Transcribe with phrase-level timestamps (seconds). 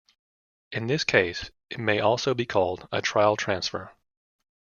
[0.71, 3.91] In this case, it may also be called a "trial transfer".